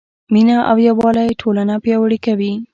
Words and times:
مینه 0.33 0.55
او 0.69 0.77
یووالی 0.87 1.29
ټولنه 1.41 1.73
پیاوړې 1.83 2.19
کوي. 2.25 2.53